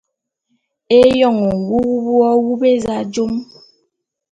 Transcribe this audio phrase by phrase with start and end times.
[0.99, 3.33] Éyoň nwuwup w’awup éza jom.